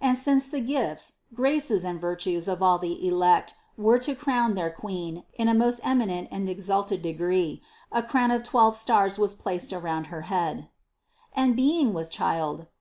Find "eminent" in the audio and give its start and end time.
5.84-6.26